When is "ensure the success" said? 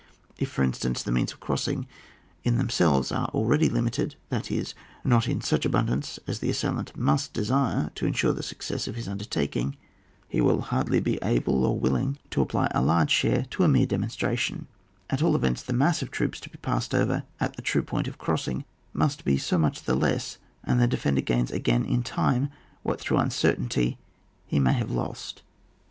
8.07-8.87